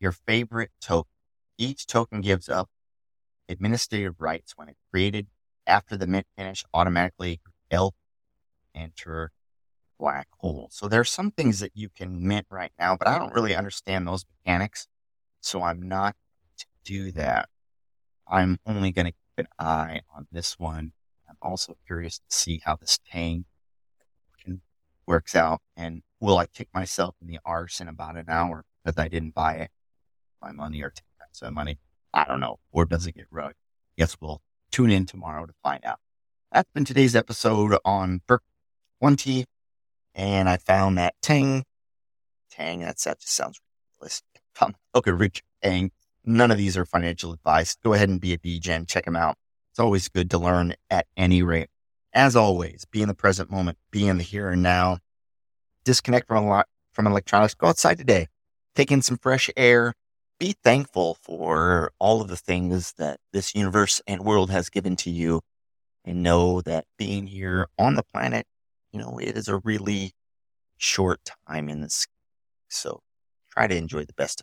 your 0.00 0.10
favorite 0.10 0.72
token. 0.80 1.12
Each 1.58 1.86
token 1.86 2.22
gives 2.22 2.48
up 2.48 2.68
administrative 3.48 4.20
rights 4.20 4.54
when 4.56 4.68
it's 4.68 4.82
created. 4.90 5.28
After 5.64 5.96
the 5.96 6.08
mint 6.08 6.26
finish, 6.36 6.64
automatically 6.74 7.40
L 7.70 7.94
enter 8.74 9.30
black 9.96 10.26
hole. 10.38 10.68
So 10.72 10.88
there's 10.88 11.08
some 11.08 11.30
things 11.30 11.60
that 11.60 11.70
you 11.72 11.88
can 11.88 12.26
mint 12.26 12.48
right 12.50 12.72
now, 12.80 12.96
but 12.96 13.06
I 13.06 13.20
don't 13.20 13.32
really 13.32 13.54
understand 13.54 14.08
those 14.08 14.24
mechanics. 14.44 14.88
So 15.40 15.62
I'm 15.62 15.80
not 15.80 16.16
to 16.58 16.66
do 16.82 17.12
that. 17.12 17.48
I'm 18.26 18.58
only 18.66 18.90
going 18.90 19.06
to 19.06 19.12
keep 19.12 19.46
an 19.46 19.46
eye 19.56 20.00
on 20.12 20.26
this 20.32 20.58
one. 20.58 20.94
I'm 21.28 21.36
also 21.40 21.76
curious 21.86 22.18
to 22.18 22.24
see 22.28 22.60
how 22.64 22.74
this 22.74 22.98
Tang 23.08 23.44
works 25.06 25.34
out 25.34 25.60
and 25.76 26.02
will 26.20 26.38
I 26.38 26.46
kick 26.46 26.68
myself 26.74 27.14
in 27.20 27.28
the 27.28 27.38
arse 27.44 27.80
in 27.80 27.88
about 27.88 28.16
an 28.16 28.26
hour 28.28 28.64
because 28.84 28.98
I 28.98 29.08
didn't 29.08 29.34
buy 29.34 29.54
it 29.54 29.70
my 30.46 30.52
money 30.52 30.82
or 30.82 30.90
take 30.90 31.04
that 31.40 31.52
money. 31.52 31.78
I 32.14 32.24
don't 32.24 32.40
know. 32.40 32.58
Or 32.72 32.84
does 32.84 33.06
it 33.06 33.14
get 33.14 33.26
rugged? 33.30 33.56
Guess 33.98 34.16
we'll 34.20 34.40
tune 34.70 34.90
in 34.90 35.06
tomorrow 35.06 35.46
to 35.46 35.52
find 35.62 35.84
out. 35.84 35.98
That's 36.52 36.70
been 36.72 36.84
today's 36.84 37.16
episode 37.16 37.76
on 37.84 38.22
BERC 38.28 38.38
20. 39.00 39.44
And 40.14 40.48
I 40.48 40.56
found 40.56 40.96
that 40.98 41.14
Tang. 41.20 41.64
Tang, 42.50 42.80
that's, 42.80 43.04
that 43.04 43.20
just 43.20 43.34
sounds 43.34 43.60
ridiculous. 44.00 44.22
Okay, 44.94 45.10
Rich 45.10 45.42
Tang. 45.62 45.90
None 46.24 46.50
of 46.50 46.56
these 46.56 46.76
are 46.76 46.86
financial 46.86 47.32
advice. 47.32 47.76
Go 47.84 47.92
ahead 47.92 48.08
and 48.08 48.20
be 48.20 48.32
a 48.32 48.38
degen. 48.38 48.86
Check 48.86 49.04
them 49.04 49.16
out. 49.16 49.36
It's 49.72 49.78
always 49.78 50.08
good 50.08 50.30
to 50.30 50.38
learn 50.38 50.74
at 50.88 51.06
any 51.16 51.42
rate. 51.42 51.68
As 52.16 52.34
always, 52.34 52.84
be 52.90 53.02
in 53.02 53.08
the 53.08 53.14
present 53.14 53.50
moment, 53.50 53.78
be 53.92 54.08
in 54.08 54.16
the 54.16 54.24
here 54.24 54.50
and 54.50 54.62
now. 54.62 54.98
Disconnect 55.84 56.26
from 56.26 56.44
a 56.44 56.48
lot 56.48 56.66
from 56.92 57.06
electronics. 57.06 57.54
Go 57.54 57.68
outside 57.68 57.98
today. 57.98 58.26
Take 58.74 58.90
in 58.90 59.02
some 59.02 59.18
fresh 59.18 59.48
air 59.56 59.94
be 60.38 60.54
thankful 60.62 61.16
for 61.22 61.92
all 61.98 62.20
of 62.20 62.28
the 62.28 62.36
things 62.36 62.92
that 62.98 63.20
this 63.32 63.54
universe 63.54 64.02
and 64.06 64.20
world 64.22 64.50
has 64.50 64.68
given 64.68 64.96
to 64.96 65.10
you 65.10 65.40
and 66.04 66.22
know 66.22 66.60
that 66.62 66.84
being 66.98 67.26
here 67.26 67.68
on 67.78 67.94
the 67.94 68.02
planet, 68.02 68.46
you 68.92 69.00
know, 69.00 69.18
it 69.18 69.36
is 69.36 69.48
a 69.48 69.58
really 69.58 70.12
short 70.76 71.20
time 71.48 71.68
in 71.68 71.80
this. 71.80 72.06
So 72.68 73.00
try 73.50 73.66
to 73.66 73.76
enjoy 73.76 74.04
the 74.04 74.12
best. 74.12 74.42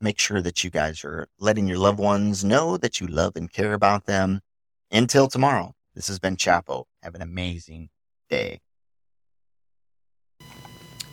make 0.00 0.18
sure 0.18 0.42
that 0.42 0.64
you 0.64 0.70
guys 0.70 1.04
are 1.04 1.28
letting 1.38 1.68
your 1.68 1.78
loved 1.78 2.00
ones 2.00 2.44
know 2.44 2.76
that 2.76 3.00
you 3.00 3.06
love 3.06 3.36
and 3.36 3.52
care 3.52 3.72
about 3.72 4.06
them. 4.06 4.40
Until 4.90 5.28
tomorrow, 5.28 5.74
this 5.94 6.08
has 6.08 6.18
been 6.18 6.36
Chapo. 6.36 6.84
Have 7.02 7.14
an 7.14 7.22
amazing 7.22 7.90
day. 8.28 8.60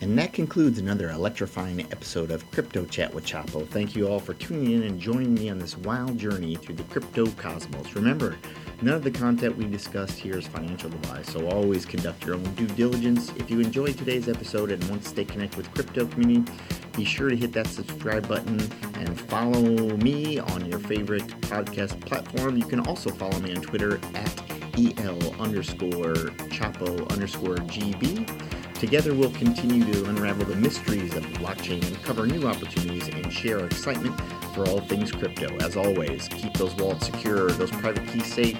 And 0.02 0.18
that 0.18 0.32
concludes 0.32 0.78
another 0.78 1.10
electrifying 1.10 1.78
episode 1.92 2.30
of 2.30 2.50
Crypto 2.52 2.86
Chat 2.86 3.12
with 3.12 3.26
Chapo. 3.26 3.68
Thank 3.68 3.94
you 3.94 4.08
all 4.08 4.18
for 4.18 4.32
tuning 4.32 4.72
in 4.72 4.82
and 4.84 4.98
joining 4.98 5.34
me 5.34 5.50
on 5.50 5.58
this 5.58 5.76
wild 5.76 6.16
journey 6.16 6.56
through 6.56 6.76
the 6.76 6.84
crypto 6.84 7.26
cosmos. 7.32 7.94
Remember, 7.94 8.38
none 8.80 8.94
of 8.94 9.04
the 9.04 9.10
content 9.10 9.58
we 9.58 9.66
discussed 9.66 10.18
here 10.18 10.38
is 10.38 10.46
financial 10.46 10.90
advice, 10.90 11.30
so 11.30 11.46
always 11.50 11.84
conduct 11.84 12.24
your 12.24 12.36
own 12.36 12.54
due 12.54 12.66
diligence. 12.68 13.30
If 13.36 13.50
you 13.50 13.60
enjoyed 13.60 13.98
today's 13.98 14.26
episode 14.26 14.70
and 14.70 14.82
want 14.88 15.02
to 15.02 15.08
stay 15.10 15.26
connected 15.26 15.58
with 15.58 15.70
crypto 15.74 16.06
community, 16.06 16.50
be 16.96 17.04
sure 17.04 17.28
to 17.28 17.36
hit 17.36 17.52
that 17.52 17.66
subscribe 17.66 18.26
button 18.26 18.58
and 18.94 19.20
follow 19.20 19.96
me 19.98 20.38
on 20.38 20.64
your 20.64 20.78
favorite 20.78 21.26
podcast 21.42 22.00
platform. 22.06 22.56
You 22.56 22.64
can 22.64 22.80
also 22.80 23.10
follow 23.10 23.38
me 23.40 23.54
on 23.54 23.60
Twitter 23.60 24.00
at 24.14 24.49
EL 24.80 25.34
underscore 25.40 26.14
Chapo 26.48 27.10
underscore 27.10 27.56
GB. 27.56 28.26
Together, 28.74 29.14
we'll 29.14 29.30
continue 29.32 29.84
to 29.92 30.08
unravel 30.08 30.46
the 30.46 30.56
mysteries 30.56 31.14
of 31.14 31.22
blockchain, 31.34 31.86
uncover 31.86 32.26
new 32.26 32.46
opportunities, 32.46 33.08
and 33.08 33.30
share 33.30 33.64
excitement 33.66 34.18
for 34.54 34.66
all 34.68 34.80
things 34.80 35.12
crypto. 35.12 35.54
As 35.58 35.76
always, 35.76 36.28
keep 36.28 36.54
those 36.54 36.74
wallets 36.76 37.06
secure, 37.06 37.50
those 37.50 37.70
private 37.70 38.06
keys 38.08 38.32
safe, 38.32 38.58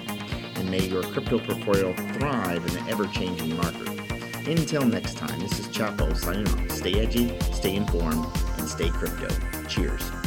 and 0.55 0.69
may 0.69 0.85
your 0.85 1.01
crypto 1.01 1.39
portfolio 1.39 1.93
thrive 2.13 2.65
in 2.67 2.73
the 2.73 2.91
ever 2.91 3.07
changing 3.07 3.55
market. 3.57 3.89
Until 4.47 4.85
next 4.85 5.17
time, 5.17 5.39
this 5.39 5.59
is 5.59 5.67
Chapo 5.69 6.15
signing 6.15 6.47
off. 6.47 6.71
Stay 6.71 6.99
edgy, 6.99 7.37
stay 7.53 7.75
informed, 7.75 8.25
and 8.57 8.67
stay 8.67 8.89
crypto. 8.89 9.27
Cheers. 9.67 10.20